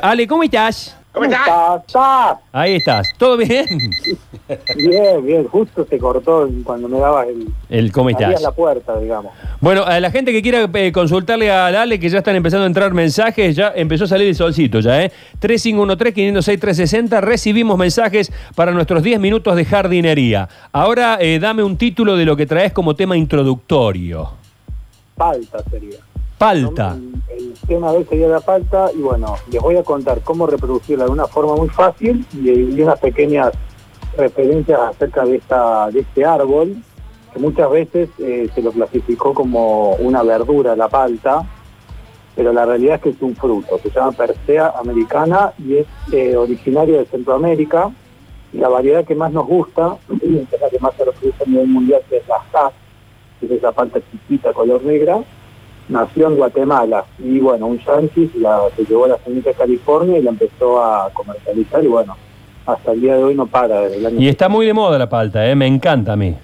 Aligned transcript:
Ale, 0.00 0.28
¿cómo 0.28 0.44
estás? 0.44 0.96
¿Cómo 1.10 1.24
estás? 1.24 1.80
estás? 1.84 2.38
Ahí 2.52 2.76
estás. 2.76 3.08
¿Todo 3.18 3.36
bien? 3.36 3.66
Bien, 4.76 5.26
bien, 5.26 5.48
justo 5.48 5.84
se 5.84 5.98
cortó 5.98 6.48
cuando 6.62 6.88
me 6.88 7.00
dabas 7.00 7.26
el... 7.26 7.48
El 7.68 7.90
cómo 7.90 8.08
estás. 8.08 8.40
la 8.40 8.52
puerta, 8.52 8.96
digamos. 9.00 9.32
Bueno, 9.60 9.82
a 9.82 9.98
la 9.98 10.12
gente 10.12 10.30
que 10.30 10.40
quiera 10.40 10.70
eh, 10.72 10.92
consultarle 10.92 11.50
a 11.50 11.66
Ale, 11.66 11.98
que 11.98 12.08
ya 12.08 12.18
están 12.18 12.36
empezando 12.36 12.62
a 12.62 12.68
entrar 12.68 12.94
mensajes, 12.94 13.56
ya 13.56 13.72
empezó 13.74 14.04
a 14.04 14.06
salir 14.06 14.28
el 14.28 14.36
solcito 14.36 14.78
ya, 14.78 15.02
¿eh? 15.02 15.10
3513-506-360, 15.40 17.20
recibimos 17.20 17.76
mensajes 17.76 18.32
para 18.54 18.70
nuestros 18.70 19.02
10 19.02 19.18
minutos 19.18 19.56
de 19.56 19.64
jardinería. 19.64 20.48
Ahora 20.70 21.18
eh, 21.20 21.40
dame 21.40 21.64
un 21.64 21.76
título 21.76 22.16
de 22.16 22.24
lo 22.24 22.36
que 22.36 22.46
traes 22.46 22.72
como 22.72 22.94
tema 22.94 23.16
introductorio. 23.16 24.30
Palta 25.16 25.58
sería. 25.68 25.98
Palta. 26.38 26.96
Tema 27.68 27.92
de 27.92 27.98
hoy 27.98 28.04
sería 28.04 28.28
la 28.28 28.40
palta 28.40 28.90
y 28.92 29.00
bueno, 29.00 29.36
les 29.52 29.62
voy 29.62 29.76
a 29.76 29.84
contar 29.84 30.22
cómo 30.22 30.46
reproducirla 30.46 31.04
de 31.04 31.10
una 31.10 31.26
forma 31.26 31.54
muy 31.54 31.68
fácil 31.68 32.26
y, 32.32 32.50
y 32.50 32.82
unas 32.82 32.98
pequeñas 32.98 33.52
referencias 34.16 34.80
acerca 34.80 35.24
de, 35.24 35.36
esta, 35.36 35.90
de 35.90 36.00
este 36.00 36.24
árbol, 36.24 36.76
que 37.32 37.38
muchas 37.38 37.70
veces 37.70 38.08
eh, 38.18 38.48
se 38.54 38.62
lo 38.62 38.72
clasificó 38.72 39.34
como 39.34 39.92
una 39.96 40.22
verdura, 40.22 40.74
la 40.74 40.88
palta, 40.88 41.46
pero 42.34 42.52
la 42.52 42.64
realidad 42.64 42.96
es 42.96 43.02
que 43.02 43.08
es 43.10 43.20
un 43.20 43.36
fruto, 43.36 43.78
se 43.78 43.90
llama 43.90 44.12
Persea 44.12 44.72
americana 44.78 45.52
y 45.58 45.76
es 45.76 45.86
eh, 46.12 46.36
originario 46.36 46.98
de 46.98 47.06
Centroamérica. 47.06 47.90
Y 48.50 48.58
la 48.58 48.68
variedad 48.68 49.04
que 49.04 49.14
más 49.14 49.30
nos 49.30 49.46
gusta, 49.46 49.96
que 50.08 50.42
es 50.52 50.60
la 50.60 50.70
que 50.70 50.78
más 50.78 50.94
se 50.94 51.04
reproduce 51.04 51.44
a 51.44 51.46
nivel 51.46 51.68
mundial, 51.68 52.00
que 52.08 52.16
es 52.16 52.28
la 52.28 52.72
que 53.38 53.46
es 53.46 53.52
esa 53.52 53.72
palta 53.72 54.00
chiquita 54.10 54.52
color 54.52 54.82
negra, 54.84 55.22
nació 55.88 56.28
en 56.28 56.36
Guatemala 56.36 57.04
y 57.18 57.38
bueno, 57.38 57.66
un 57.66 57.78
yankee 57.78 58.30
la, 58.38 58.60
se 58.76 58.84
llevó 58.84 59.06
a 59.06 59.08
la 59.08 59.18
semilla 59.18 59.50
a 59.50 59.54
California 59.54 60.18
y 60.18 60.22
la 60.22 60.30
empezó 60.30 60.82
a 60.82 61.10
comercializar 61.12 61.82
y 61.82 61.86
bueno, 61.86 62.16
hasta 62.66 62.92
el 62.92 63.00
día 63.00 63.16
de 63.16 63.24
hoy 63.24 63.34
no 63.34 63.46
para 63.46 63.82
desde 63.82 63.96
el 63.96 64.06
año 64.06 64.20
Y 64.20 64.28
está 64.28 64.48
muy 64.48 64.66
de 64.66 64.74
moda 64.74 64.98
la 64.98 65.08
palta, 65.08 65.48
¿eh? 65.48 65.54
Me 65.54 65.66
encanta 65.66 66.12
a 66.12 66.16
mí. 66.16 66.34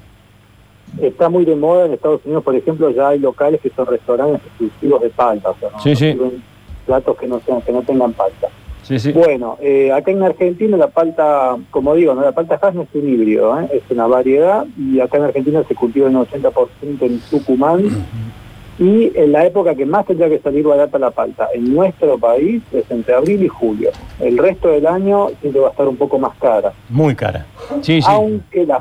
Está 1.00 1.28
muy 1.28 1.44
de 1.44 1.56
moda 1.56 1.86
en 1.86 1.92
Estados 1.94 2.20
Unidos, 2.24 2.44
por 2.44 2.54
ejemplo, 2.54 2.88
ya 2.90 3.08
hay 3.08 3.18
locales 3.18 3.60
que 3.60 3.70
son 3.70 3.86
restaurantes 3.86 4.40
exclusivos 4.46 5.02
de 5.02 5.10
palta, 5.10 5.50
o 5.50 5.56
sea, 5.58 5.70
no, 5.70 5.80
Sí, 5.80 5.90
no 5.90 5.96
sí. 5.96 6.42
platos 6.86 7.16
que 7.18 7.26
no 7.26 7.40
sean, 7.44 7.60
que 7.62 7.72
no 7.72 7.82
tengan 7.82 8.12
palta. 8.12 8.48
Sí, 8.82 8.98
sí. 8.98 9.12
Bueno, 9.12 9.56
eh, 9.60 9.90
acá 9.92 10.10
en 10.10 10.22
Argentina 10.22 10.76
la 10.76 10.88
palta, 10.88 11.56
como 11.70 11.94
digo, 11.94 12.14
¿no? 12.14 12.20
la 12.20 12.32
palta 12.32 12.58
Hass 12.62 12.74
no 12.74 12.82
es 12.82 12.88
un 12.94 13.08
híbrido, 13.08 13.58
¿eh? 13.60 13.68
es 13.72 13.82
una 13.90 14.06
variedad 14.06 14.66
y 14.78 15.00
acá 15.00 15.16
en 15.16 15.24
Argentina 15.24 15.62
se 15.66 15.74
cultiva 15.74 16.06
en 16.08 16.14
80% 16.16 16.52
en 17.00 17.18
Tucumán 17.30 17.82
y 18.78 19.12
en 19.14 19.32
la 19.32 19.46
época 19.46 19.74
que 19.74 19.86
más 19.86 20.06
tendría 20.06 20.28
que 20.28 20.40
salir 20.40 20.64
barata 20.64 20.98
la 20.98 21.10
palta 21.10 21.48
en 21.54 21.74
nuestro 21.74 22.18
país 22.18 22.62
es 22.72 22.90
entre 22.90 23.14
abril 23.14 23.44
y 23.44 23.48
julio. 23.48 23.90
El 24.20 24.38
resto 24.38 24.68
del 24.68 24.86
año 24.86 25.28
siempre 25.40 25.60
va 25.60 25.68
a 25.68 25.70
estar 25.70 25.86
un 25.86 25.96
poco 25.96 26.18
más 26.18 26.36
cara, 26.38 26.72
Muy 26.88 27.14
cara. 27.14 27.46
Sí, 27.82 28.02
sí. 28.02 28.08
aunque 28.08 28.66
la 28.66 28.78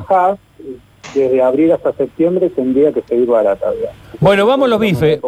eh, 0.59 0.77
desde 1.14 1.42
abril 1.42 1.72
hasta 1.72 1.94
septiembre 1.94 2.50
tendría 2.50 2.92
que 2.92 3.02
seguir 3.02 3.28
barata. 3.28 3.72
digamos. 3.72 3.95
Bueno, 4.19 4.45
vamos 4.45 4.69
los 4.69 4.80
bifes. 4.80 5.19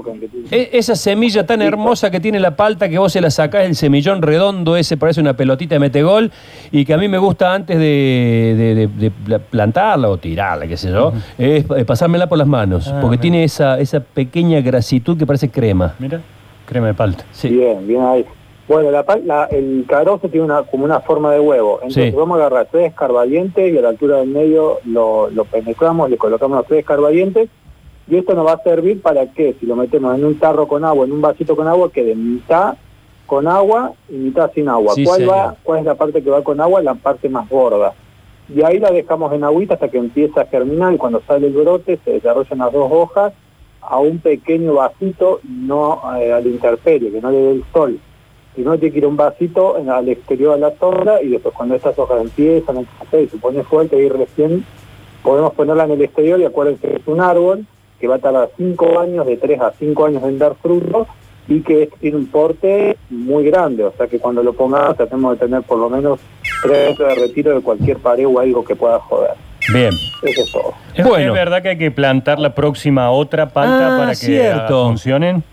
E- 0.52 0.70
Esa 0.74 0.96
semilla 0.96 1.46
tan 1.46 1.62
hermosa 1.62 2.10
que 2.12 2.20
tiene 2.20 2.40
la 2.40 2.56
palta 2.56 2.88
que 2.88 2.98
vos 2.98 3.12
se 3.12 3.20
la 3.22 3.30
sacás, 3.30 3.66
el 3.66 3.76
semillón 3.76 4.22
redondo 4.22 4.78
ese, 4.78 4.96
parece 4.98 5.20
una 5.22 5.36
pelotita 5.36 5.76
de 5.76 5.80
metegol, 5.80 6.32
y 6.72 6.86
que 6.86 6.94
a 6.94 6.98
mí 6.98 7.08
me 7.08 7.18
gusta 7.18 7.54
antes 7.54 7.78
de, 7.78 7.84
de- 8.58 8.76
de- 8.76 8.88
de 8.88 9.12
pla- 9.12 9.40
plantarla 9.40 10.10
o 10.10 10.18
tirarla, 10.18 10.68
qué 10.68 10.78
sé 10.78 10.90
yo, 10.92 11.14
es 11.38 11.66
pasármela 11.86 12.28
por 12.28 12.38
las 12.38 12.48
manos, 12.48 12.88
Ah, 12.88 13.00
porque 13.02 13.16
mira. 13.18 13.22
tiene 13.22 13.44
esa, 13.44 13.80
esa 13.80 14.00
pequeña 14.00 14.62
grasitud 14.62 15.18
que 15.18 15.26
parece 15.26 15.50
crema. 15.50 15.96
Mira, 16.00 16.22
crema 16.66 16.88
de 16.88 16.94
palta. 16.94 17.26
Sí. 17.32 17.50
Bien, 17.50 17.86
bien 17.88 18.02
ahí. 18.02 18.26
Bueno, 18.68 18.90
la, 18.90 19.06
pal- 19.06 19.24
la- 19.26 19.46
el 19.46 19.86
carozo 19.88 20.28
tiene 20.28 20.46
una, 20.46 20.64
como 20.64 20.86
una 20.86 21.00
forma 21.02 21.32
de 21.32 21.40
huevo. 21.40 21.76
Entonces 21.84 22.12
Sí. 22.12 22.18
vamos 22.18 22.38
a 22.40 22.46
agarrar 22.48 22.68
tres 22.72 22.88
escarbadientes 22.90 23.72
y 23.74 23.78
a 23.78 23.82
la 23.82 23.90
altura 23.90 24.18
del 24.18 24.30
medio 24.30 24.80
lo, 24.86 25.30
lo 25.30 25.46
penetramos, 25.46 26.10
le 26.10 26.18
colocamos 26.18 26.58
los 26.58 26.68
tres 26.68 26.80
escarbadientes 26.80 27.50
y 28.08 28.18
esto 28.18 28.34
nos 28.34 28.48
va 28.48 28.54
a 28.54 28.64
servir 28.64 29.02
para 29.02 29.32
que 29.32 29.54
si 29.60 29.66
lo 29.68 29.76
metemos 29.76 30.16
en 30.18 30.26
un 30.26 30.40
tarro 30.40 30.68
con 30.68 30.84
agua, 30.84 31.06
en 31.06 31.12
un 31.12 31.22
vasito 31.22 31.56
con 31.56 31.68
agua, 31.68 31.92
quede 31.92 32.16
mitad 32.16 32.76
con 33.28 33.48
agua 33.48 33.94
y 34.10 34.14
mitad 34.14 34.52
sin 34.54 34.68
agua. 34.68 34.94
Sí, 34.96 35.04
¿Cuál, 35.04 35.20
señor. 35.22 35.34
va, 35.36 35.56
¿Cuál 35.64 35.80
es 35.80 35.86
la 35.86 35.96
parte 35.96 36.24
que 36.24 36.30
va 36.30 36.44
con 36.44 36.60
agua? 36.60 36.82
La 36.82 36.94
parte 36.96 37.30
más 37.30 37.48
gorda. 37.50 37.94
Y 38.54 38.62
ahí 38.64 38.78
la 38.80 38.92
dejamos 38.92 39.32
en 39.34 39.44
agüita 39.44 39.76
hasta 39.76 39.90
que 39.90 39.98
empieza 39.98 40.42
a 40.42 40.46
germinar 40.46 40.94
y 40.94 40.98
cuando 40.98 41.22
sale 41.28 41.48
el 41.48 41.54
brote 41.54 42.00
se 42.04 42.12
desarrollan 42.14 42.60
las 42.60 42.72
dos 42.72 42.92
hojas 42.92 43.34
a 43.82 43.98
un 44.00 44.18
pequeño 44.20 44.74
vasito, 44.76 45.40
no 45.44 46.02
eh, 46.20 46.32
al 46.34 46.46
intemperie, 46.48 47.12
que 47.12 47.22
no 47.22 47.30
le 47.32 47.38
dé 47.38 47.52
el 47.52 47.64
sol. 47.74 48.00
Si 48.56 48.62
no, 48.62 48.78
tiene 48.78 48.92
que 48.94 49.00
ir 49.00 49.06
a 49.06 49.08
un 49.10 49.18
vasito 49.18 49.78
en- 49.78 49.90
al 49.90 50.08
exterior 50.10 50.56
de 50.56 50.62
la 50.62 50.74
sombra 50.80 51.22
y 51.22 51.30
después 51.30 51.54
cuando 51.56 51.76
estas 51.76 51.98
hojas 52.00 52.22
empiezan 52.22 52.78
a 52.78 52.84
crecer 53.00 53.24
y 53.24 53.28
se 53.28 53.38
pone 53.38 53.64
fuerte, 53.64 53.96
ahí 53.98 54.10
recién 54.10 54.66
podemos 55.24 55.54
ponerla 55.54 55.84
en 55.86 55.92
el 55.92 56.02
exterior 56.02 56.40
y 56.40 56.46
acuérdense 56.46 56.88
que 56.88 56.96
es 56.98 57.08
un 57.08 57.20
árbol 57.22 57.66
que 58.00 58.08
va 58.08 58.16
a 58.16 58.20
tardar 58.20 58.50
5 58.58 59.00
años, 59.00 59.26
de 59.26 59.38
3 59.38 59.60
a 59.62 59.72
5 59.78 60.06
años 60.06 60.24
en 60.24 60.38
dar 60.38 60.56
frutos 60.62 61.08
y 61.48 61.62
que 61.62 61.84
es- 61.84 61.90
tiene 62.00 62.18
un 62.18 62.28
porte 62.28 62.98
muy 63.10 63.44
grande, 63.46 63.84
o 63.84 63.92
sea 63.98 64.08
que 64.08 64.20
cuando 64.20 64.42
lo 64.44 64.54
pongamos 64.54 64.96
tratemos 64.98 65.38
de 65.40 65.46
tener 65.46 65.62
por 65.64 65.78
lo 65.80 65.90
menos 65.90 66.20
3 66.64 66.90
metros 66.92 67.10
de 67.10 67.16
retiro 67.28 67.56
de 67.56 67.62
cualquier 67.62 67.98
pared 67.98 68.26
o 68.28 68.40
algo 68.40 68.64
que 68.64 68.76
pueda 68.76 69.00
joder. 69.00 69.32
Bien. 69.74 69.90
Eso 70.22 70.42
es 70.44 70.52
todo. 70.52 70.74
¿Es, 70.94 71.06
Bueno. 71.06 71.28
es 71.30 71.34
verdad 71.34 71.62
que 71.64 71.70
hay 71.70 71.78
que 71.78 71.90
plantar 71.92 72.40
la 72.40 72.54
próxima 72.54 73.10
otra 73.12 73.50
palta 73.50 73.96
Ah, 73.96 73.98
para 73.98 74.12
que 74.12 74.16
cierto. 74.18 74.84
ah, 74.86 74.88
funcionen? 74.90 75.44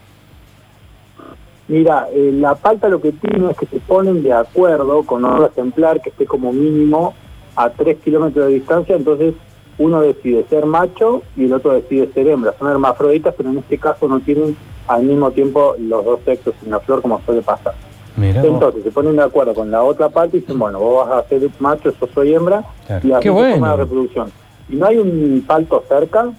Mira, 1.72 2.06
eh, 2.12 2.30
la 2.34 2.54
palta 2.54 2.90
lo 2.90 3.00
que 3.00 3.12
tiene 3.12 3.50
es 3.50 3.56
que 3.56 3.64
se 3.64 3.80
ponen 3.80 4.22
de 4.22 4.30
acuerdo 4.34 5.04
con 5.04 5.24
otro 5.24 5.46
ejemplar 5.46 6.02
que 6.02 6.10
esté 6.10 6.26
como 6.26 6.52
mínimo 6.52 7.14
a 7.56 7.70
3 7.70 7.96
kilómetros 8.04 8.48
de 8.48 8.52
distancia, 8.56 8.94
entonces 8.94 9.32
uno 9.78 10.02
decide 10.02 10.44
ser 10.50 10.66
macho 10.66 11.22
y 11.34 11.46
el 11.46 11.52
otro 11.54 11.72
decide 11.72 12.12
ser 12.12 12.28
hembra. 12.28 12.52
Son 12.58 12.68
hermafroditas, 12.70 13.34
pero 13.34 13.48
en 13.48 13.56
este 13.56 13.78
caso 13.78 14.06
no 14.06 14.20
tienen 14.20 14.54
al 14.86 15.04
mismo 15.04 15.30
tiempo 15.30 15.74
los 15.78 16.04
dos 16.04 16.20
sexos 16.26 16.52
en 16.62 16.72
la 16.72 16.80
flor 16.80 17.00
como 17.00 17.22
suele 17.24 17.40
pasar. 17.40 17.72
Vos. 18.16 18.26
Entonces 18.44 18.82
se 18.82 18.90
ponen 18.90 19.16
de 19.16 19.22
acuerdo 19.22 19.54
con 19.54 19.70
la 19.70 19.82
otra 19.82 20.10
parte 20.10 20.36
y 20.36 20.40
dicen, 20.40 20.58
bueno, 20.58 20.78
vos 20.78 21.08
vas 21.08 21.24
a 21.24 21.28
ser 21.30 21.48
macho, 21.58 21.90
yo 21.98 22.06
soy 22.12 22.34
hembra, 22.34 22.62
Claro. 22.86 23.08
y 23.08 23.12
así 23.12 23.22
Qué 23.22 23.28
se 23.30 23.34
bueno. 23.34 23.66
la 23.66 23.76
reproducción. 23.76 24.30
Y 24.68 24.76
no 24.76 24.84
hay 24.84 24.98
un 24.98 25.42
palto 25.46 25.82
cerca, 25.88 26.32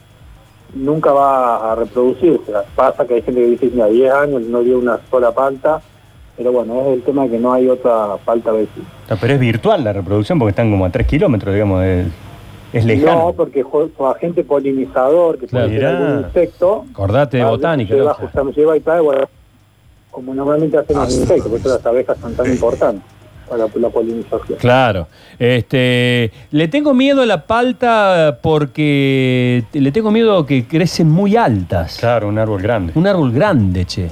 nunca 0.73 1.11
va 1.11 1.71
a 1.71 1.75
reproducirse. 1.75 2.51
Pasa 2.75 3.05
que 3.05 3.15
hay 3.15 3.21
gente 3.21 3.41
que 3.41 3.47
dice, 3.47 3.69
mira, 3.73 3.87
10 3.87 4.13
años 4.13 4.41
no 4.43 4.61
dio 4.61 4.79
una 4.79 4.99
sola 5.09 5.31
palta, 5.31 5.81
pero 6.37 6.51
bueno, 6.51 6.81
es 6.81 6.87
el 6.93 7.03
tema 7.03 7.23
de 7.23 7.29
que 7.31 7.39
no 7.39 7.53
hay 7.53 7.67
otra 7.69 8.17
palta 8.25 8.51
vecina. 8.51 8.85
Ah, 9.09 9.15
Pero 9.19 9.33
es 9.33 9.39
virtual 9.39 9.83
la 9.83 9.93
reproducción 9.93 10.39
porque 10.39 10.49
están 10.51 10.71
como 10.71 10.85
a 10.85 10.89
3 10.89 11.05
kilómetros, 11.07 11.53
digamos. 11.53 11.83
Es, 11.83 12.07
es 12.73 12.85
lejano. 12.85 13.25
No, 13.27 13.33
porque 13.33 13.63
agente 14.09 14.43
polinizador, 14.43 15.37
que 15.37 15.45
Claro. 15.47 15.67
puede 15.67 15.79
ser 15.79 15.85
algún 15.87 16.19
insecto, 16.25 16.85
Acordate 16.91 17.37
de 17.37 17.43
botánica. 17.45 17.93
lleva, 17.93 18.11
¿no? 18.11 18.15
justamente, 18.15 18.59
lleva 18.61 18.77
y 18.77 18.79
trae, 18.79 19.01
bueno, 19.01 19.25
como 20.09 20.33
normalmente 20.33 20.77
hacen 20.77 20.97
los 20.97 21.11
insectos, 21.15 21.47
por 21.49 21.59
eso 21.59 21.69
las 21.69 21.85
abejas 21.85 22.17
son 22.19 22.33
tan 22.35 22.47
importantes 22.47 23.03
para 23.57 23.69
la 23.79 23.89
polinización. 23.89 24.57
Claro. 24.59 25.07
Este, 25.39 26.31
le 26.51 26.67
tengo 26.67 26.93
miedo 26.93 27.21
a 27.21 27.25
la 27.25 27.45
palta 27.45 28.37
porque 28.41 29.63
le 29.73 29.91
tengo 29.91 30.11
miedo 30.11 30.45
que 30.45 30.65
crecen 30.67 31.09
muy 31.09 31.35
altas. 31.35 31.97
Claro, 31.99 32.27
un 32.27 32.37
árbol 32.37 32.61
grande. 32.61 32.93
Un 32.95 33.07
árbol 33.07 33.31
grande, 33.31 33.85
che. 33.85 34.07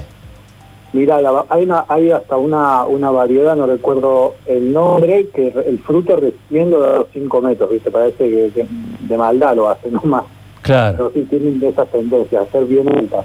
Mira, 0.92 1.20
la- 1.22 1.46
hay, 1.48 1.62
una, 1.64 1.84
hay 1.88 2.10
hasta 2.10 2.36
una, 2.36 2.84
una 2.84 3.10
variedad, 3.10 3.56
no 3.56 3.66
recuerdo 3.66 4.34
el 4.46 4.72
nombre, 4.74 5.28
que 5.34 5.48
el 5.66 5.78
fruto 5.78 6.16
recién 6.16 6.70
lo 6.70 6.80
da 6.80 6.96
los 6.98 7.06
5 7.14 7.40
metros, 7.40 7.70
¿viste? 7.70 7.90
Parece 7.90 8.28
que, 8.28 8.50
que 8.54 8.66
de 9.00 9.16
maldad 9.16 9.56
lo 9.56 9.70
hace, 9.70 9.90
no 9.90 10.02
más. 10.04 10.24
Claro, 10.60 10.96
Pero 10.98 11.12
sí 11.14 11.26
tienen 11.30 11.60
esas 11.64 11.88
tendencias, 11.88 12.46
a 12.46 12.52
ser 12.52 12.66
bien 12.66 12.86
altas. 12.88 13.24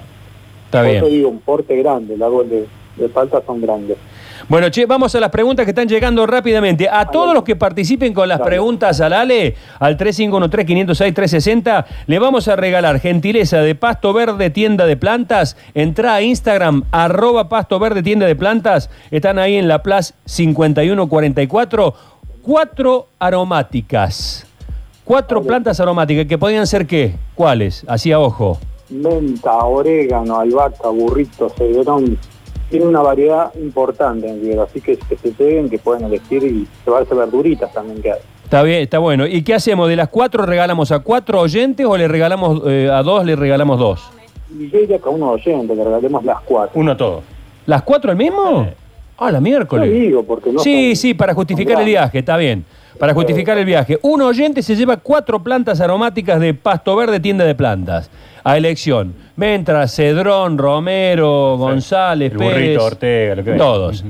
está 0.65 0.79
Por 0.81 0.89
eso 0.91 1.05
digo, 1.07 1.29
un 1.29 1.39
porte 1.41 1.75
grande, 1.75 2.13
el 2.13 2.23
árbol 2.23 2.49
de, 2.49 2.65
de 2.95 3.09
palta 3.09 3.41
son 3.45 3.61
grandes. 3.61 3.97
Bueno, 4.49 4.69
che, 4.69 4.85
vamos 4.85 5.13
a 5.13 5.19
las 5.19 5.29
preguntas 5.29 5.65
que 5.65 5.71
están 5.71 5.89
llegando 5.89 6.25
rápidamente. 6.25 6.87
A 6.89 7.11
todos 7.11 7.33
los 7.33 7.43
que 7.43 7.57
participen 7.57 8.13
con 8.13 8.29
las 8.29 8.39
preguntas 8.39 9.01
al 9.01 9.11
Ale, 9.11 9.55
al 9.77 9.97
3513-506-360, 9.97 11.85
le 12.07 12.17
vamos 12.17 12.47
a 12.47 12.55
regalar 12.55 13.01
gentileza 13.01 13.57
de 13.57 13.75
Pasto 13.75 14.13
Verde 14.13 14.49
Tienda 14.49 14.85
de 14.85 14.95
Plantas. 14.95 15.57
Entra 15.73 16.15
a 16.15 16.21
Instagram, 16.21 16.85
arroba 16.91 17.49
Pasto 17.49 17.77
Verde 17.77 18.01
Tienda 18.01 18.25
de 18.25 18.37
Plantas. 18.37 18.89
Están 19.11 19.37
ahí 19.37 19.57
en 19.57 19.67
la 19.67 19.83
Plaza 19.83 20.15
5144. 20.23 21.93
Cuatro 22.41 23.07
aromáticas. 23.19 24.45
Cuatro 25.03 25.43
plantas 25.43 25.81
aromáticas 25.81 26.25
que 26.25 26.37
podrían 26.37 26.67
ser 26.67 26.87
qué? 26.87 27.15
¿Cuáles? 27.35 27.83
Así 27.85 28.13
a 28.13 28.19
ojo. 28.21 28.59
Menta, 28.89 29.57
orégano, 29.57 30.39
albahaca, 30.39 30.87
burrito, 30.87 31.49
cedrón. 31.49 32.17
Tiene 32.69 32.85
una 32.85 33.01
variedad 33.01 33.53
importante 33.55 34.27
en 34.27 34.59
así 34.59 34.81
que 34.81 34.97
que 34.97 35.15
se 35.15 35.31
peguen, 35.31 35.69
que 35.69 35.79
pueden 35.79 36.05
elegir 36.05 36.43
y 36.43 36.67
llevarse 36.85 37.15
verduritas 37.15 37.73
también 37.73 38.01
que 38.01 38.11
hay. 38.11 38.19
Está 38.43 38.63
bien, 38.63 38.81
está 38.81 38.99
bueno. 38.99 39.25
¿Y 39.27 39.41
qué 39.41 39.53
hacemos? 39.53 39.89
¿De 39.89 39.95
las 39.95 40.09
cuatro 40.09 40.45
regalamos 40.45 40.91
a 40.91 40.99
cuatro 40.99 41.41
oyentes 41.41 41.85
o 41.85 41.97
le 41.97 42.07
regalamos 42.07 42.61
eh, 42.65 42.89
a 42.91 43.03
dos, 43.03 43.25
le 43.25 43.35
regalamos 43.35 43.79
dos? 43.79 44.09
Y 44.57 44.69
yo 44.69 44.79
diría 44.79 44.99
que 44.99 45.07
a 45.07 45.11
unos 45.11 45.35
oyentes 45.35 45.77
le 45.77 45.83
regalemos 45.83 46.23
las 46.23 46.41
cuatro. 46.41 46.79
Uno 46.79 46.95
todo. 46.95 47.23
¿Las 47.65 47.83
cuatro 47.83 48.11
el 48.11 48.17
mismo? 48.17 48.67
Ah, 49.17 49.31
la 49.31 49.41
miércoles. 49.41 49.91
digo, 49.91 50.23
porque 50.23 50.51
no 50.51 50.59
sí, 50.59 50.89
son- 50.95 51.01
sí, 51.01 51.13
para 51.13 51.33
justificar 51.33 51.79
el 51.79 51.85
viaje, 51.85 52.19
está 52.19 52.37
bien. 52.37 52.63
Para 52.99 53.13
justificar 53.13 53.57
el 53.57 53.65
viaje. 53.65 53.99
Un 54.01 54.21
oyente 54.21 54.61
se 54.63 54.75
lleva 54.75 54.97
cuatro 54.97 55.41
plantas 55.43 55.79
aromáticas 55.81 56.39
de 56.39 56.53
pasto 56.53 56.95
verde, 56.95 57.19
tienda 57.19 57.45
de 57.45 57.53
plantas. 57.55 58.09
A 58.43 58.57
elección. 58.57 59.13
Mentra, 59.35 59.87
Cedrón, 59.87 60.57
Romero, 60.57 61.57
González, 61.57 62.31
El 62.31 62.37
Pérez. 62.37 62.53
burrito, 62.53 62.85
Ortega, 62.85 63.35
lo 63.35 63.43
que. 63.43 63.51
Todos. 63.53 64.03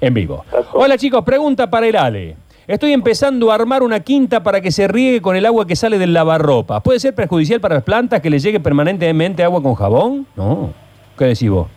En 0.00 0.14
vivo. 0.14 0.44
Hola 0.72 0.98
chicos, 0.98 1.22
pregunta 1.24 1.70
para 1.70 1.86
el 1.86 1.94
Ale. 1.96 2.36
Estoy 2.66 2.92
empezando 2.92 3.50
a 3.52 3.54
armar 3.56 3.82
una 3.82 4.00
quinta 4.00 4.42
para 4.42 4.60
que 4.60 4.70
se 4.72 4.88
riegue 4.88 5.20
con 5.20 5.36
el 5.36 5.44
agua 5.46 5.66
que 5.66 5.76
sale 5.76 5.98
del 5.98 6.12
lavarropa. 6.12 6.80
¿Puede 6.80 6.98
ser 7.00 7.14
perjudicial 7.14 7.60
para 7.60 7.76
las 7.76 7.84
plantas 7.84 8.20
que 8.20 8.30
les 8.30 8.42
llegue 8.42 8.58
permanentemente 8.60 9.44
agua 9.44 9.62
con 9.62 9.74
jabón? 9.74 10.26
No. 10.36 10.70
¿Qué 11.18 11.26
decís 11.26 11.50
vos? 11.50 11.68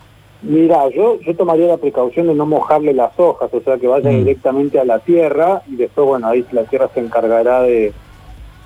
Mira, 0.48 0.88
yo, 0.90 1.18
yo 1.20 1.34
tomaría 1.34 1.66
la 1.66 1.76
precaución 1.76 2.28
de 2.28 2.34
no 2.34 2.46
mojarle 2.46 2.92
las 2.92 3.18
hojas, 3.18 3.52
o 3.52 3.60
sea, 3.62 3.78
que 3.78 3.86
vaya 3.88 4.10
Mm. 4.10 4.18
directamente 4.18 4.78
a 4.78 4.84
la 4.84 5.00
tierra 5.00 5.62
y 5.66 5.76
después, 5.76 6.06
bueno, 6.06 6.28
ahí 6.28 6.44
la 6.52 6.62
tierra 6.64 6.88
se 6.94 7.00
encargará 7.00 7.62
de, 7.62 7.92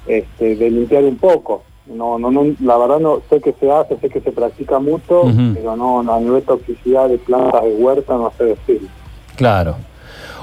este, 0.06 0.56
de 0.56 0.70
limpiar 0.70 1.04
un 1.04 1.16
poco. 1.16 1.62
No, 1.86 2.18
no, 2.18 2.30
no, 2.30 2.44
la 2.60 2.76
verdad 2.76 3.00
no 3.00 3.20
sé 3.30 3.40
que 3.40 3.52
se 3.58 3.70
hace, 3.70 3.96
sé 3.98 4.08
que 4.10 4.20
se 4.20 4.30
practica 4.30 4.78
mucho, 4.78 5.22
pero 5.54 5.74
no, 5.74 6.02
no, 6.02 6.14
a 6.14 6.20
nivel 6.20 6.42
toxicidad 6.42 7.08
de 7.08 7.18
plantas 7.18 7.64
de 7.64 7.74
huerta 7.74 8.14
no 8.14 8.30
sé 8.36 8.44
decir. 8.44 8.82
Claro. 9.36 9.76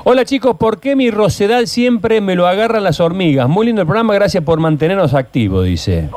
Hola 0.04 0.26
chicos, 0.26 0.58
¿por 0.58 0.80
qué 0.80 0.96
mi 0.96 1.12
rosedal 1.12 1.68
siempre 1.68 2.20
me 2.22 2.36
lo 2.36 2.48
agarran 2.48 2.84
las 2.84 3.00
hormigas? 3.00 3.48
Muy 3.48 3.66
lindo 3.68 3.82
el 3.82 3.88
programa, 3.88 4.14
gracias 4.16 4.44
por 4.44 4.60
mantenernos 4.60 5.14
activos, 5.14 5.66
dice. 5.66 6.10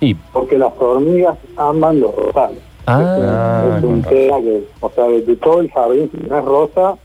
Y, 0.00 0.14
Porque 0.14 0.58
las 0.58 0.72
hormigas 0.78 1.36
aman 1.56 2.00
los 2.00 2.14
rosales. 2.16 2.58
Ah, 2.86 3.80
es 3.80 4.06
que, 4.06 4.64
o 4.80 4.90
sea, 4.90 5.08
de, 5.08 5.22
de 5.22 5.36
todo 5.36 5.60
el 5.60 5.70
jardín, 5.70 6.10
si 6.10 6.28
no 6.28 6.38
es 6.38 6.44
rosa, 6.44 6.96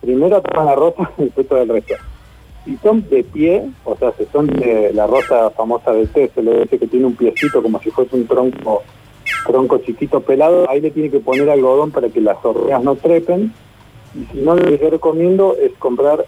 primero 0.00 0.42
toman 0.42 0.66
la 0.66 0.74
rosa 0.74 1.10
y 1.18 1.24
después 1.24 1.48
todo 1.48 1.62
el 1.62 1.68
resto. 1.68 1.94
Si 2.64 2.76
son 2.78 3.06
de 3.10 3.22
pie, 3.24 3.68
o 3.84 3.94
sea, 3.96 4.12
si 4.12 4.24
son 4.32 4.46
de 4.46 4.90
la 4.94 5.06
rosa 5.06 5.50
famosa 5.50 5.92
del 5.92 6.08
té, 6.08 6.30
se 6.34 6.42
le 6.42 6.62
dice 6.62 6.78
que 6.78 6.86
tiene 6.86 7.06
un 7.06 7.14
piecito 7.14 7.62
como 7.62 7.78
si 7.80 7.90
fuese 7.90 8.16
un 8.16 8.26
tronco 8.26 8.82
tronco 9.46 9.78
chiquito 9.78 10.20
pelado, 10.20 10.68
ahí 10.68 10.80
le 10.80 10.90
tiene 10.90 11.10
que 11.10 11.20
poner 11.20 11.48
algodón 11.48 11.90
para 11.90 12.08
que 12.08 12.20
las 12.20 12.42
hormigas 12.42 12.82
no 12.82 12.96
trepen. 12.96 13.52
Y 14.14 14.24
si 14.32 14.38
no, 14.38 14.54
lo 14.54 14.64
que 14.64 14.78
yo 14.78 14.90
recomiendo 14.90 15.56
es 15.60 15.72
comprar 15.78 16.24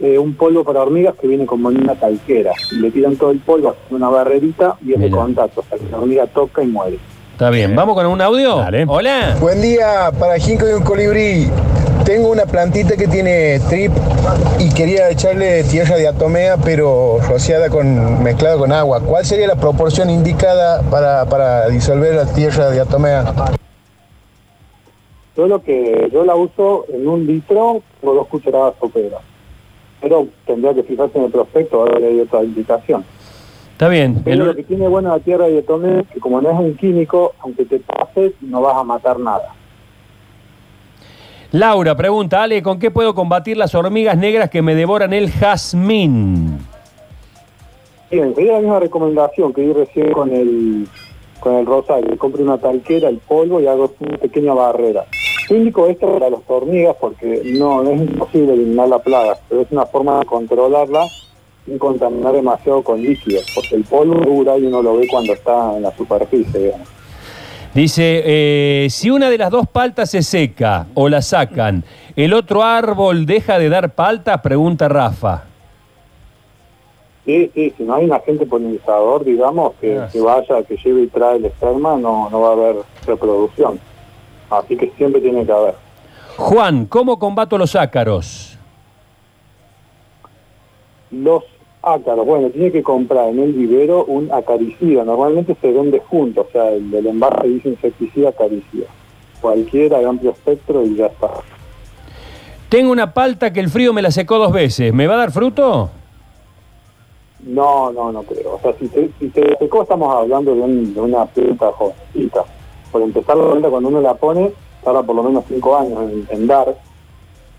eh, 0.00 0.18
un 0.18 0.34
polvo 0.34 0.64
para 0.64 0.82
hormigas 0.82 1.14
que 1.16 1.28
viene 1.28 1.46
como 1.46 1.70
en 1.70 1.82
una 1.82 1.94
talquera. 1.94 2.52
Y 2.72 2.76
le 2.76 2.90
tiran 2.90 3.16
todo 3.16 3.30
el 3.30 3.38
polvo, 3.38 3.70
hacen 3.70 3.96
una 3.96 4.08
barrerita 4.08 4.76
y 4.84 4.94
es 4.94 5.00
de 5.00 5.10
contacto, 5.10 5.60
o 5.60 5.64
sea, 5.64 5.78
que 5.78 5.90
la 5.90 5.98
hormiga 5.98 6.26
toca 6.26 6.62
y 6.62 6.66
muere. 6.66 6.98
Está 7.38 7.50
bien. 7.50 7.76
¿Vamos 7.76 7.94
con 7.94 8.04
un 8.04 8.20
audio? 8.20 8.56
Dale. 8.56 8.84
Hola. 8.88 9.36
Buen 9.38 9.62
día 9.62 10.10
para 10.18 10.38
Jinco 10.38 10.68
y 10.68 10.72
un 10.72 10.82
colibrí. 10.82 11.48
Tengo 12.04 12.32
una 12.32 12.46
plantita 12.46 12.96
que 12.96 13.06
tiene 13.06 13.60
trip 13.68 13.92
y 14.58 14.68
quería 14.74 15.08
echarle 15.08 15.62
tierra 15.62 15.94
de 15.94 16.08
atomea, 16.08 16.56
pero 16.56 17.18
rociada 17.28 17.70
con 17.70 18.24
mezclada 18.24 18.58
con 18.58 18.72
agua. 18.72 19.00
¿Cuál 19.02 19.24
sería 19.24 19.46
la 19.46 19.54
proporción 19.54 20.10
indicada 20.10 20.82
para, 20.90 21.26
para 21.26 21.68
disolver 21.68 22.16
la 22.16 22.26
tierra 22.26 22.70
de 22.70 22.80
atomea? 22.80 23.32
Yo 25.36 25.46
lo 25.46 25.62
que 25.62 26.10
yo 26.12 26.24
la 26.24 26.34
uso 26.34 26.86
en 26.92 27.06
un 27.06 27.24
litro 27.24 27.82
o 28.02 28.14
dos 28.14 28.26
cucharadas 28.26 28.74
soperas. 28.80 29.20
Pero 30.00 30.26
tendría 30.44 30.74
que 30.74 30.82
fijarse 30.82 31.16
en 31.16 31.26
el 31.26 31.30
prospecto, 31.30 31.82
a 31.82 31.84
ver 31.84 32.02
hay 32.02 32.18
otra 32.18 32.42
indicación. 32.42 33.04
Está 33.78 33.88
bien. 33.88 34.20
Pero 34.24 34.42
El- 34.42 34.48
lo 34.48 34.56
que 34.56 34.64
tiene 34.64 34.88
bueno 34.88 35.10
la 35.10 35.20
tierra 35.20 35.46
de 35.46 35.62
tomé 35.62 36.02
que 36.12 36.18
como 36.18 36.40
no 36.40 36.50
es 36.50 36.58
un 36.58 36.74
químico, 36.76 37.34
aunque 37.38 37.64
te 37.64 37.78
pases, 37.78 38.32
no 38.40 38.60
vas 38.60 38.76
a 38.76 38.82
matar 38.82 39.20
nada. 39.20 39.54
Laura 41.52 41.96
pregunta, 41.96 42.42
Ale, 42.42 42.60
¿con 42.60 42.80
qué 42.80 42.90
puedo 42.90 43.14
combatir 43.14 43.56
las 43.56 43.76
hormigas 43.76 44.18
negras 44.18 44.50
que 44.50 44.62
me 44.62 44.74
devoran 44.74 45.12
el 45.12 45.30
jazmín? 45.30 46.58
Bien, 48.10 48.34
sería 48.34 48.54
la 48.54 48.58
misma 48.58 48.80
recomendación 48.80 49.52
que 49.52 49.60
di 49.62 49.72
recién 49.72 50.10
con 50.10 50.32
el 50.32 50.88
con 51.38 51.54
el 51.54 51.64
rosario. 51.64 52.18
Compre 52.18 52.42
una 52.42 52.58
talquera, 52.58 53.08
el 53.08 53.18
polvo 53.18 53.60
y 53.60 53.68
hago 53.68 53.92
una 54.00 54.18
pequeña 54.18 54.54
barrera. 54.54 55.04
Yo 55.48 55.54
indico 55.54 55.86
esto 55.86 56.12
para 56.14 56.30
las 56.30 56.40
hormigas 56.48 56.96
porque 57.00 57.42
no, 57.56 57.84
no 57.84 57.90
es 57.90 58.00
imposible 58.00 58.54
eliminar 58.54 58.88
la 58.88 58.98
plaga, 58.98 59.38
pero 59.48 59.60
es 59.60 59.68
una 59.70 59.86
forma 59.86 60.18
de 60.18 60.26
controlarla 60.26 61.06
sin 61.68 61.78
contaminar 61.78 62.32
demasiado 62.32 62.82
con 62.82 63.00
líquidos, 63.02 63.44
porque 63.54 63.76
el 63.76 63.84
polvo 63.84 64.14
dura 64.14 64.56
y 64.56 64.64
uno 64.64 64.82
lo 64.82 64.96
ve 64.96 65.06
cuando 65.10 65.34
está 65.34 65.76
en 65.76 65.82
la 65.82 65.94
superficie, 65.94 66.58
digamos. 66.58 66.88
Dice, 67.74 68.22
eh, 68.24 68.86
si 68.90 69.10
una 69.10 69.28
de 69.28 69.36
las 69.36 69.50
dos 69.50 69.68
paltas 69.68 70.10
se 70.10 70.22
seca 70.22 70.86
o 70.94 71.08
la 71.10 71.20
sacan, 71.20 71.84
¿el 72.16 72.32
otro 72.32 72.62
árbol 72.62 73.26
deja 73.26 73.58
de 73.58 73.68
dar 73.68 73.94
paltas? 73.94 74.40
Pregunta 74.40 74.88
Rafa. 74.88 75.44
Sí, 77.26 77.50
sí, 77.54 77.74
si 77.76 77.82
no 77.82 77.94
hay 77.94 78.06
un 78.06 78.14
agente 78.14 78.46
polinizador, 78.46 79.22
digamos, 79.22 79.74
que, 79.82 79.98
Ah, 79.98 80.08
que 80.10 80.18
vaya, 80.18 80.62
que 80.62 80.78
lleve 80.78 81.02
y 81.02 81.06
trae 81.08 81.36
el 81.36 81.44
esperma, 81.44 81.98
no, 81.98 82.30
no 82.30 82.40
va 82.40 82.48
a 82.48 82.52
haber 82.52 82.76
reproducción. 83.06 83.78
Así 84.48 84.74
que 84.78 84.90
siempre 84.96 85.20
tiene 85.20 85.44
que 85.44 85.52
haber. 85.52 85.74
Juan, 86.38 86.86
¿cómo 86.86 87.18
combato 87.18 87.58
los 87.58 87.76
ácaros? 87.76 88.58
Los 91.10 91.44
ácaros, 91.94 92.26
bueno, 92.26 92.48
tiene 92.50 92.70
que 92.72 92.82
comprar 92.82 93.28
en 93.30 93.38
el 93.40 93.52
vivero 93.52 94.04
un 94.04 94.30
acaricida. 94.32 95.04
Normalmente 95.04 95.56
se 95.60 95.72
vende 95.72 96.00
junto, 96.08 96.42
o 96.42 96.46
sea, 96.52 96.68
el 96.70 96.90
del 96.90 97.06
envase 97.06 97.48
dice 97.48 97.68
insecticida 97.70 98.30
acaricida. 98.30 98.86
Cualquiera 99.40 99.98
de 99.98 100.06
amplio 100.06 100.32
espectro 100.32 100.84
y 100.84 100.96
ya 100.96 101.06
está. 101.06 101.30
Tengo 102.68 102.92
una 102.92 103.14
palta 103.14 103.52
que 103.52 103.60
el 103.60 103.68
frío 103.70 103.92
me 103.92 104.02
la 104.02 104.10
secó 104.10 104.38
dos 104.38 104.52
veces. 104.52 104.92
¿Me 104.92 105.06
va 105.06 105.14
a 105.14 105.18
dar 105.18 105.30
fruto? 105.32 105.90
No, 107.46 107.92
no, 107.92 108.12
no 108.12 108.22
creo. 108.24 108.54
O 108.56 108.60
sea, 108.60 108.72
si 108.78 108.88
te, 108.88 109.10
si 109.18 109.28
te 109.28 109.56
secó, 109.58 109.82
estamos 109.82 110.12
hablando 110.14 110.54
de, 110.54 110.60
un- 110.60 110.92
de 110.92 111.00
una 111.00 111.24
planta 111.26 111.70
jovencita. 111.72 112.44
Por 112.90 113.02
empezar 113.02 113.36
la 113.36 113.50
planta, 113.50 113.68
cuando 113.70 113.88
uno 113.90 114.00
la 114.00 114.14
pone, 114.14 114.50
tarda 114.84 115.02
por 115.02 115.14
lo 115.16 115.22
menos 115.22 115.44
cinco 115.48 115.76
años 115.76 115.98
en, 116.10 116.26
en 116.30 116.46
dar. 116.46 116.76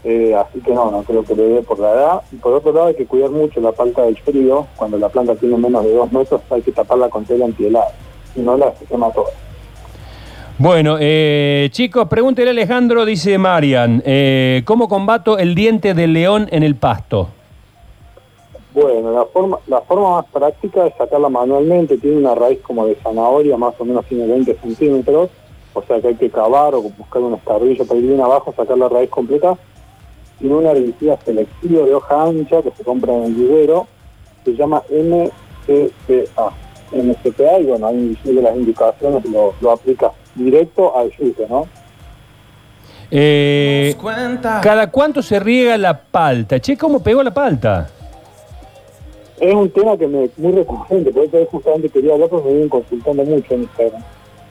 Eh, 0.03 0.33
así 0.33 0.59
que 0.61 0.73
no, 0.73 0.89
no 0.91 1.03
creo 1.03 1.23
que 1.23 1.35
le 1.35 1.43
dé 1.43 1.61
por 1.61 1.79
la 1.79 1.91
edad. 1.91 2.21
Y 2.31 2.37
por 2.37 2.53
otro 2.53 2.71
lado, 2.71 2.87
hay 2.87 2.95
que 2.95 3.05
cuidar 3.05 3.29
mucho 3.31 3.59
la 3.59 3.71
palta 3.71 4.03
del 4.03 4.17
frío. 4.17 4.67
Cuando 4.75 4.97
la 4.97 5.09
planta 5.09 5.35
tiene 5.35 5.57
menos 5.57 5.83
de 5.83 5.93
dos 5.93 6.11
metros, 6.11 6.41
hay 6.49 6.61
que 6.61 6.71
taparla 6.71 7.09
con 7.09 7.25
tela 7.25 7.45
antihelada. 7.45 7.91
Si 8.33 8.41
no, 8.41 8.57
la 8.57 8.73
se 8.75 8.85
quema 8.85 9.11
toda. 9.11 9.29
Bueno, 10.57 10.97
eh, 10.99 11.69
chicos, 11.71 12.07
pregúntele 12.09 12.49
a 12.49 12.51
Alejandro, 12.51 13.05
dice 13.05 13.37
Marian, 13.37 14.03
eh, 14.05 14.61
¿cómo 14.65 14.89
combato 14.89 15.37
el 15.37 15.55
diente 15.55 15.93
del 15.93 16.11
león 16.11 16.49
en 16.51 16.63
el 16.63 16.75
pasto? 16.75 17.29
Bueno, 18.73 19.11
la 19.11 19.25
forma, 19.25 19.57
la 19.67 19.81
forma 19.81 20.17
más 20.17 20.25
práctica 20.25 20.85
es 20.85 20.93
sacarla 20.97 21.29
manualmente. 21.29 21.97
Tiene 21.97 22.17
una 22.17 22.35
raíz 22.35 22.59
como 22.59 22.85
de 22.85 22.95
zanahoria, 22.95 23.57
más 23.57 23.73
o 23.79 23.85
menos 23.85 24.05
tiene 24.05 24.27
20 24.27 24.53
centímetros. 24.55 25.29
O 25.73 25.81
sea 25.83 26.01
que 26.01 26.09
hay 26.09 26.15
que 26.15 26.29
cavar 26.29 26.75
o 26.75 26.81
buscar 26.81 27.21
un 27.21 27.35
escarrillo 27.35 27.85
para 27.85 27.99
ir 27.99 28.07
bien 28.07 28.21
abajo, 28.21 28.53
sacar 28.55 28.77
la 28.77 28.89
raíz 28.89 29.09
completa. 29.09 29.57
Tiene 30.39 30.55
un 30.55 30.65
herbicida 30.65 31.19
selectivo 31.23 31.85
de 31.85 31.93
hoja 31.93 32.23
ancha 32.23 32.61
que 32.61 32.71
se 32.71 32.83
compra 32.83 33.13
en 33.13 33.23
el 33.25 33.33
vivero. 33.33 33.87
Se 34.45 34.55
llama 34.55 34.81
MCPA. 34.89 36.53
MCPA 36.91 37.59
y 37.59 37.65
bueno, 37.65 37.87
ahí 37.87 38.17
sigue 38.23 38.41
las 38.41 38.55
indicaciones, 38.55 39.23
lo, 39.25 39.53
lo 39.61 39.71
aplica 39.71 40.11
directo 40.35 40.97
al 40.97 41.11
yute, 41.11 41.45
¿no? 41.47 41.67
Eh, 43.11 43.95
¿Cada 44.61 44.91
cuánto 44.91 45.21
se 45.21 45.39
riega 45.39 45.77
la 45.77 45.99
palta? 45.99 46.59
Che, 46.59 46.77
¿cómo 46.77 47.01
pegó 47.01 47.23
la 47.23 47.33
palta? 47.33 47.89
Es 49.39 49.53
un 49.53 49.69
tema 49.71 49.97
que 49.97 50.05
me 50.05 50.29
muy 50.37 50.51
recurrente, 50.51 51.11
por 51.11 51.25
eso 51.25 51.45
justamente 51.49 51.89
quería 51.89 52.13
hablar 52.13 52.29
porque 52.29 52.47
me 52.47 52.53
vienen 52.53 52.69
consultando 52.69 53.23
mucho 53.23 53.53
en 53.53 53.61
Instagram. 53.63 54.03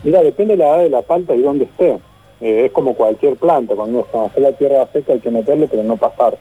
Mira, 0.02 0.22
depende 0.22 0.56
de 0.56 0.58
la 0.58 0.68
edad 0.68 0.78
de 0.84 0.90
la 0.90 1.02
palta 1.02 1.34
y 1.34 1.42
dónde 1.42 1.64
esté. 1.64 1.98
Eh, 2.40 2.66
es 2.66 2.72
como 2.72 2.94
cualquier 2.94 3.36
planta, 3.36 3.74
cuando 3.74 3.98
uno 3.98 4.28
está 4.28 4.40
la 4.40 4.52
tierra 4.52 4.86
seca 4.92 5.12
hay 5.12 5.20
que 5.20 5.30
meterle, 5.30 5.66
pero 5.68 5.82
no 5.82 5.96
pasar. 5.96 6.38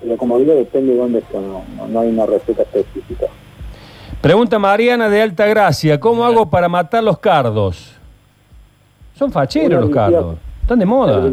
Pero 0.00 0.16
como 0.16 0.38
digo, 0.38 0.54
depende 0.54 0.92
de 0.92 0.98
dónde 0.98 1.18
esté, 1.18 1.38
no, 1.38 1.62
no, 1.88 2.00
hay 2.00 2.08
una 2.08 2.26
receta 2.26 2.62
específica. 2.62 3.26
Pregunta 4.20 4.58
Mariana 4.58 5.08
de 5.08 5.20
Alta 5.20 5.46
Gracia, 5.46 6.00
¿cómo 6.00 6.24
hago 6.24 6.48
para 6.48 6.68
matar 6.68 7.04
los 7.04 7.18
cardos? 7.18 7.94
Son 9.14 9.30
facheros 9.30 9.82
los 9.82 9.90
cardos, 9.90 10.36
están 10.62 10.78
de 10.78 10.86
moda. 10.86 11.32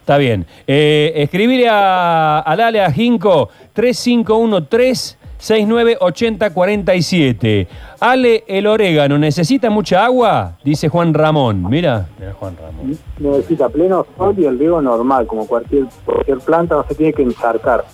Está 0.00 0.18
bien. 0.18 0.46
Eh, 0.68 1.12
escribirle 1.16 1.68
a, 1.68 2.38
al 2.38 2.60
Ale 2.60 2.80
a 2.80 2.92
Jinco 2.92 3.48
3513 3.72 5.16
698047. 5.38 7.66
Ale, 8.00 8.44
el 8.46 8.66
orégano, 8.66 9.18
¿necesita 9.18 9.68
mucha 9.70 10.04
agua? 10.04 10.52
Dice 10.64 10.88
Juan 10.88 11.12
Ramón. 11.14 11.64
Mira. 11.68 12.06
Mirá, 12.18 12.32
Juan 12.34 12.56
Ramón. 12.60 12.98
necesita 13.18 13.68
pleno 13.68 14.06
sol 14.16 14.34
y 14.38 14.44
el 14.44 14.58
riego 14.58 14.80
normal, 14.82 15.26
como 15.26 15.46
cualquier, 15.46 15.84
cualquier 16.04 16.38
planta, 16.38 16.76
no 16.76 16.84
se 16.88 16.94
tiene 16.94 17.12
que 17.12 17.22
encharcar. 17.22 17.84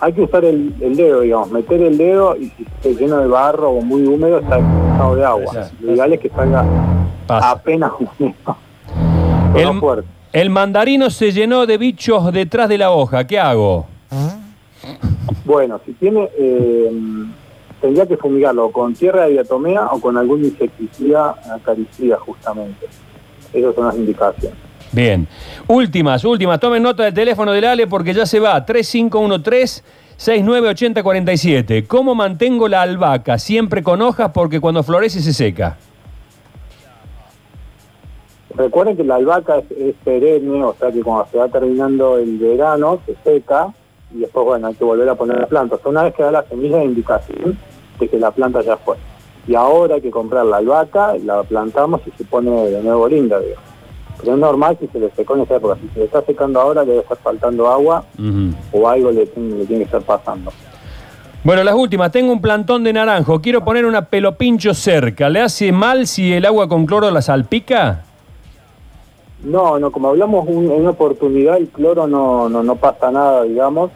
Hay 0.00 0.12
que 0.14 0.22
usar 0.22 0.44
el, 0.44 0.74
el 0.80 0.96
dedo, 0.96 1.20
digamos, 1.20 1.50
meter 1.52 1.80
el 1.80 1.96
dedo 1.96 2.36
y 2.36 2.46
si 2.56 2.64
está 2.64 2.88
lleno 3.00 3.18
de 3.18 3.28
barro 3.28 3.70
o 3.70 3.80
muy 3.82 4.02
húmedo 4.04 4.40
está 4.40 4.58
expulsado 4.58 5.14
de 5.14 5.24
agua. 5.24 5.44
Exacto. 5.54 5.76
Lo 5.80 5.92
ideal 5.94 6.12
es 6.12 6.20
que 6.20 6.28
salga 6.28 6.64
Pasa. 7.26 7.50
apenas 7.52 7.92
húmedo. 8.18 8.56
El, 9.54 9.80
el 10.32 10.50
mandarino 10.50 11.08
se 11.10 11.30
llenó 11.30 11.66
de 11.66 11.78
bichos 11.78 12.32
detrás 12.32 12.68
de 12.68 12.78
la 12.78 12.90
hoja. 12.90 13.24
¿Qué 13.26 13.38
hago? 13.38 13.86
Bueno, 15.44 15.80
si 15.84 15.92
tiene, 15.92 16.28
eh, 16.36 16.90
tendría 17.80 18.06
que 18.06 18.16
fumigarlo 18.16 18.70
con 18.70 18.94
tierra 18.94 19.26
de 19.26 19.32
diatomea 19.32 19.86
o 19.92 20.00
con 20.00 20.16
algún 20.16 20.44
insecticida 20.44 21.34
acaricida 21.54 22.18
justamente. 22.18 22.86
Esas 23.52 23.74
son 23.74 23.86
las 23.86 23.96
indicaciones. 23.96 24.58
Bien. 24.92 25.26
Últimas, 25.68 26.24
últimas. 26.24 26.60
Tomen 26.60 26.82
nota 26.82 27.04
del 27.04 27.14
teléfono 27.14 27.52
del 27.52 27.64
Ale 27.64 27.86
porque 27.86 28.12
ya 28.12 28.26
se 28.26 28.40
va. 28.40 28.64
3513 28.64 29.82
698047. 30.16 31.86
¿Cómo 31.86 32.14
mantengo 32.14 32.68
la 32.68 32.82
albahaca? 32.82 33.38
Siempre 33.38 33.82
con 33.82 34.02
hojas 34.02 34.30
porque 34.32 34.60
cuando 34.60 34.82
florece 34.82 35.20
se 35.20 35.32
seca. 35.32 35.78
Recuerden 38.54 38.96
que 38.96 39.04
la 39.04 39.16
albahaca 39.16 39.58
es, 39.58 39.70
es 39.70 39.94
perenne, 40.04 40.62
o 40.62 40.76
sea 40.78 40.92
que 40.92 41.02
cuando 41.02 41.26
se 41.30 41.38
va 41.38 41.48
terminando 41.48 42.18
el 42.18 42.38
verano 42.38 43.00
se 43.06 43.16
seca 43.24 43.72
y 44.14 44.18
después, 44.20 44.44
bueno, 44.46 44.66
hay 44.68 44.74
que 44.74 44.84
volver 44.84 45.08
a 45.08 45.14
poner 45.14 45.38
la 45.40 45.46
planta. 45.46 45.76
O 45.76 45.78
sea, 45.78 45.90
una 45.90 46.02
vez 46.04 46.14
que 46.14 46.22
da 46.22 46.30
la 46.32 46.44
semilla 46.44 46.78
de 46.78 46.84
indicación 46.84 47.58
de 47.98 48.08
que 48.08 48.18
la 48.18 48.30
planta 48.30 48.60
ya 48.62 48.76
fue. 48.76 48.96
Y 49.46 49.54
ahora 49.54 49.96
hay 49.96 50.00
que 50.00 50.10
comprar 50.10 50.44
la 50.46 50.58
albahaca, 50.58 51.14
la 51.24 51.42
plantamos 51.42 52.00
y 52.06 52.10
se 52.12 52.24
pone 52.24 52.50
de 52.70 52.82
nuevo 52.82 53.08
linda, 53.08 53.38
digo. 53.40 53.56
Pero 54.20 54.34
es 54.34 54.38
normal 54.38 54.76
si 54.80 54.86
se 54.88 55.00
le 55.00 55.10
secó 55.10 55.34
en 55.34 55.42
esa 55.42 55.56
época. 55.56 55.76
Si 55.80 55.88
se 55.88 55.98
le 56.00 56.04
está 56.04 56.22
secando 56.22 56.60
ahora, 56.60 56.84
debe 56.84 56.98
estar 57.00 57.16
faltando 57.18 57.66
agua 57.68 58.04
o 58.72 58.88
algo 58.88 59.10
le, 59.10 59.26
tiene- 59.26 59.56
le 59.56 59.66
tiene 59.66 59.78
que 59.84 59.96
estar 59.96 60.02
pasando. 60.02 60.52
Bueno, 61.42 61.64
las 61.64 61.74
últimas. 61.74 62.12
Tengo 62.12 62.32
un 62.32 62.40
plantón 62.40 62.84
de 62.84 62.92
naranjo. 62.92 63.40
Quiero 63.40 63.64
poner 63.64 63.84
una 63.84 64.04
pelopincho 64.04 64.74
cerca. 64.74 65.28
¿Le 65.28 65.40
hace 65.40 65.72
mal 65.72 66.06
si 66.06 66.32
el 66.32 66.46
agua 66.46 66.68
con 66.68 66.86
cloro 66.86 67.10
la 67.10 67.20
salpica? 67.20 68.04
No, 69.42 69.76
no, 69.80 69.90
como 69.90 70.08
hablamos 70.10 70.46
un- 70.46 70.66
en 70.70 70.82
una 70.82 70.90
oportunidad, 70.90 71.56
el 71.56 71.66
cloro 71.68 72.06
no, 72.06 72.48
no, 72.48 72.62
no 72.62 72.76
pasa 72.76 73.10
nada, 73.10 73.42
digamos, 73.42 73.90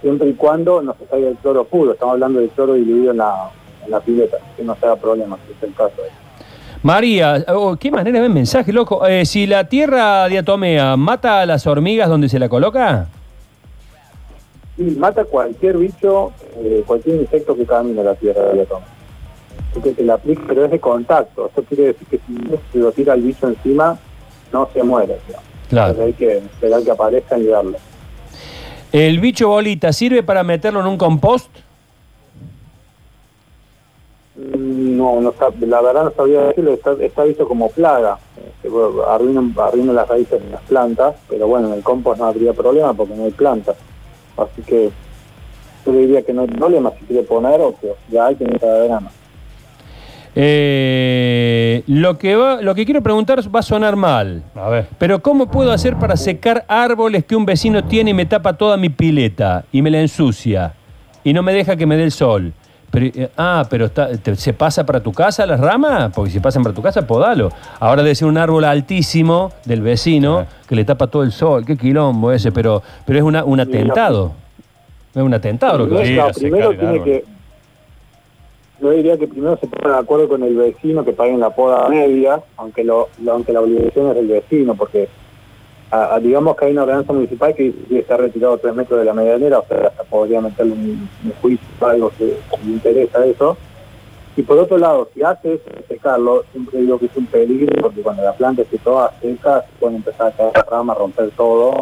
siempre 0.00 0.28
y 0.28 0.34
cuando 0.34 0.82
no 0.82 0.94
se 0.98 1.06
salga 1.06 1.28
el 1.28 1.36
cloro 1.36 1.64
puro. 1.64 1.92
Estamos 1.92 2.14
hablando 2.14 2.40
del 2.40 2.50
cloro 2.50 2.74
diluido 2.74 3.12
en 3.12 3.18
la, 3.18 3.50
en 3.84 3.90
la 3.90 4.00
pileta, 4.00 4.38
que 4.56 4.62
no 4.62 4.76
se 4.76 4.86
haga 4.86 4.96
problema, 4.96 5.38
si 5.46 5.52
es 5.52 5.62
el 5.62 5.74
caso. 5.74 6.02
María, 6.82 7.44
oh, 7.48 7.76
qué 7.76 7.90
manera 7.90 8.20
de 8.20 8.28
mensaje, 8.28 8.72
loco. 8.72 9.04
Eh, 9.06 9.26
si 9.26 9.46
la 9.46 9.64
tierra 9.68 10.28
diatomea 10.28 10.96
mata 10.96 11.40
a 11.40 11.46
las 11.46 11.66
hormigas 11.66 12.08
donde 12.08 12.28
se 12.28 12.38
la 12.38 12.48
coloca, 12.48 13.08
Y 14.76 14.82
mata 14.92 15.24
cualquier 15.24 15.76
bicho, 15.76 16.32
eh, 16.56 16.84
cualquier 16.86 17.16
insecto 17.16 17.56
que 17.56 17.66
camine 17.66 18.00
a 18.00 18.04
la 18.04 18.14
tierra 18.14 18.52
de 18.52 18.64
toma. 18.64 18.86
Así 19.72 19.92
que 19.92 20.02
le 20.02 20.12
aplica, 20.12 20.42
pero 20.46 20.64
es 20.64 20.70
de 20.70 20.78
contacto. 20.78 21.50
Eso 21.50 21.62
quiere 21.64 21.86
decir 21.88 22.06
que 22.06 22.18
si 22.18 22.34
se 22.72 22.78
lo 22.78 22.92
tira 22.92 23.14
el 23.14 23.22
bicho 23.22 23.48
encima, 23.48 23.98
no 24.52 24.68
se 24.72 24.82
muere. 24.84 25.18
digamos. 25.26 25.48
Claro. 25.68 25.90
Entonces 25.90 26.06
hay 26.06 26.12
que 26.12 26.36
esperar 26.38 26.82
que 26.82 26.90
aparezcan 26.92 27.42
y 27.42 27.46
darle. 27.46 27.78
¿El 28.92 29.20
bicho 29.20 29.48
bolita 29.48 29.92
sirve 29.92 30.22
para 30.22 30.42
meterlo 30.42 30.80
en 30.80 30.86
un 30.86 30.98
compost? 30.98 31.48
No, 34.36 35.20
no 35.20 35.34
la 35.60 35.80
verdad 35.80 36.04
no 36.04 36.12
sabía 36.12 36.42
decirlo, 36.42 36.72
está, 36.72 37.24
visto 37.24 37.48
como 37.48 37.70
plaga. 37.70 38.18
Este, 38.36 38.68
bueno, 38.68 39.02
arruina, 39.02 39.42
arruina 39.62 39.92
las 39.92 40.08
raíces 40.08 40.42
de 40.42 40.50
las 40.50 40.62
plantas, 40.62 41.16
pero 41.28 41.48
bueno, 41.48 41.68
en 41.68 41.74
el 41.74 41.82
compost 41.82 42.20
no 42.20 42.26
habría 42.26 42.52
problema 42.52 42.94
porque 42.94 43.14
no 43.14 43.24
hay 43.24 43.32
plantas. 43.32 43.76
Así 44.36 44.62
que 44.62 44.90
yo 45.84 45.92
diría 45.92 46.22
que 46.22 46.32
no 46.32 46.42
hay 46.42 46.48
problema 46.48 46.92
si 46.98 47.04
quiere 47.06 47.22
poner 47.24 47.60
o 47.60 47.74
que 47.78 47.94
ya 48.10 48.26
hay 48.26 48.36
que 48.36 48.44
no 48.44 48.58
cada 48.58 48.80
verano. 48.80 49.10
Eh, 50.40 51.82
lo, 51.88 52.16
que 52.16 52.36
va, 52.36 52.62
lo 52.62 52.72
que 52.74 52.84
quiero 52.84 53.02
preguntar 53.02 53.40
va 53.54 53.58
a 53.58 53.62
sonar 53.62 53.96
mal. 53.96 54.42
A 54.54 54.68
ver. 54.68 54.86
Pero 54.96 55.20
¿cómo 55.20 55.50
puedo 55.50 55.72
hacer 55.72 55.96
para 55.96 56.16
secar 56.16 56.64
árboles 56.68 57.24
que 57.24 57.34
un 57.34 57.44
vecino 57.44 57.82
tiene 57.84 58.10
y 58.10 58.14
me 58.14 58.24
tapa 58.24 58.52
toda 58.52 58.76
mi 58.76 58.88
pileta 58.88 59.64
y 59.72 59.82
me 59.82 59.90
la 59.90 60.00
ensucia 60.00 60.74
y 61.24 61.32
no 61.32 61.42
me 61.42 61.52
deja 61.52 61.74
que 61.74 61.86
me 61.86 61.96
dé 61.96 62.04
el 62.04 62.12
sol? 62.12 62.52
Pero, 62.90 63.06
eh, 63.06 63.30
ah, 63.36 63.66
pero 63.68 63.86
está- 63.86 64.16
te- 64.16 64.36
¿se 64.36 64.52
pasa 64.54 64.86
para 64.86 65.00
tu 65.00 65.12
casa 65.12 65.44
las 65.44 65.58
ramas? 65.60 66.10
Porque 66.14 66.30
si 66.30 66.40
pasan 66.40 66.62
para 66.62 66.74
tu 66.74 66.82
casa, 66.82 67.06
podalo. 67.06 67.50
Ahora 67.80 68.02
debe 68.04 68.14
ser 68.14 68.28
un 68.28 68.38
árbol 68.38 68.64
altísimo 68.64 69.50
del 69.64 69.82
vecino 69.82 70.42
Sí. 70.42 70.66
que 70.68 70.74
le 70.76 70.84
tapa 70.84 71.08
todo 71.08 71.24
el 71.24 71.32
sol. 71.32 71.64
Qué 71.66 71.76
quilombo 71.76 72.30
ese, 72.32 72.52
pero, 72.52 72.80
pero 73.04 73.18
es 73.18 73.24
una- 73.24 73.42
un 73.44 73.58
atentado. 73.60 74.32
Es 75.14 75.20
un 75.22 75.34
atentado 75.34 75.78
lo 75.78 75.88
que 75.88 76.14
claro, 76.14 76.30
a 76.30 76.32
secar 76.32 76.40
primero 76.40 76.70
el 76.70 76.78
tiene 76.78 76.92
árbol. 76.94 77.04
que. 77.04 77.24
Yo 78.80 78.90
diría 78.90 79.18
que 79.18 79.26
primero 79.26 79.56
se 79.56 79.66
ponga 79.66 79.96
de 79.96 80.00
acuerdo 80.00 80.28
con 80.28 80.42
el 80.42 80.54
vecino 80.54 81.04
que 81.04 81.12
paguen 81.12 81.40
la 81.40 81.50
poda 81.50 81.88
media, 81.88 82.40
aunque 82.56 82.84
lo, 82.84 83.08
aunque 83.28 83.52
la 83.52 83.60
obligación 83.60 84.08
es 84.08 84.14
del 84.14 84.28
vecino, 84.28 84.74
porque 84.76 85.08
digamos 86.22 86.56
que 86.56 86.66
hay 86.66 86.72
una 86.72 86.82
ordenanza 86.82 87.12
municipal 87.12 87.54
que 87.54 87.64
dice 87.64 87.78
que 87.88 87.98
está 88.00 88.16
retirado 88.16 88.58
tres 88.58 88.74
metros 88.74 89.00
de 89.00 89.06
la 89.06 89.14
medianera, 89.14 89.58
o 89.60 89.66
sea, 89.66 89.88
hasta 89.88 90.04
podría 90.04 90.40
meterle 90.40 90.72
un, 90.72 91.08
un 91.24 91.32
juicio 91.40 91.66
algo 91.80 92.12
que 92.16 92.36
le 92.64 92.70
interesa 92.70 93.24
eso. 93.26 93.56
Y 94.36 94.42
por 94.42 94.56
otro 94.58 94.78
lado, 94.78 95.08
si 95.12 95.22
hace 95.22 95.54
eso 95.54 95.64
secarlo, 95.88 96.44
siempre 96.52 96.80
digo 96.80 96.98
que 97.00 97.06
es 97.06 97.16
un 97.16 97.26
peligro, 97.26 97.74
porque 97.80 98.02
cuando 98.02 98.22
la 98.22 98.32
planta 98.34 98.62
esté 98.62 98.78
toda 98.78 99.12
seca, 99.20 99.62
se 99.62 99.80
puede 99.80 99.96
empezar 99.96 100.28
a 100.28 100.30
caer 100.30 100.52
la 100.54 100.62
rama, 100.62 100.94
romper 100.94 101.30
todo, 101.30 101.74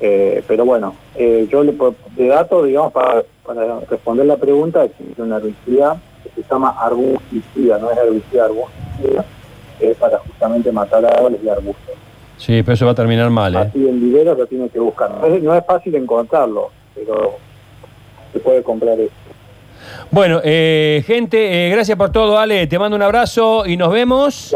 eh, 0.00 0.42
pero 0.46 0.64
bueno, 0.64 0.94
eh, 1.14 1.46
yo 1.50 1.62
le 1.62 1.74
de 2.16 2.26
datos, 2.28 2.64
digamos, 2.66 2.92
para, 2.92 3.22
para 3.48 3.80
responder 3.80 4.26
la 4.26 4.36
pregunta, 4.36 4.84
existe 4.84 5.22
un 5.22 5.32
herbicida 5.32 5.96
que 6.22 6.42
se 6.42 6.48
llama 6.48 6.76
arbusticida, 6.78 7.78
no 7.78 7.90
es 7.90 7.96
herbicida 7.96 8.44
arbusticida, 8.44 9.24
que 9.78 9.90
es 9.90 9.96
para 9.96 10.18
justamente 10.18 10.70
matar 10.70 11.06
árboles 11.06 11.40
y 11.42 11.48
arbustos. 11.48 11.94
Sí, 12.36 12.62
pero 12.62 12.74
eso 12.74 12.84
va 12.84 12.92
a 12.92 12.94
terminar 12.94 13.30
mal, 13.30 13.54
¿eh? 13.54 13.58
Así 13.58 13.88
en 13.88 14.00
viveros 14.00 14.36
lo 14.36 14.46
tiene 14.46 14.68
que 14.68 14.78
buscar. 14.78 15.10
No 15.10 15.26
es, 15.26 15.42
no 15.42 15.54
es 15.54 15.64
fácil 15.64 15.94
encontrarlo, 15.94 16.70
pero 16.94 17.36
se 18.34 18.38
puede 18.38 18.62
comprar 18.62 19.00
eso. 19.00 19.10
Bueno, 20.10 20.40
eh, 20.44 21.02
gente, 21.06 21.66
eh, 21.66 21.70
gracias 21.70 21.96
por 21.96 22.12
todo, 22.12 22.38
Ale. 22.38 22.66
Te 22.66 22.78
mando 22.78 22.96
un 22.96 23.02
abrazo 23.02 23.64
y 23.64 23.78
nos 23.78 23.90
vemos. 23.90 24.54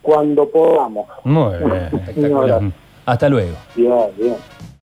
Cuando 0.00 0.48
podamos. 0.48 1.06
Muy 1.24 1.58
bien, 1.58 1.90
espectacular. 1.92 2.62
Hasta 3.04 3.28
luego. 3.28 3.54
Bien, 3.74 3.92
bien. 4.16 4.55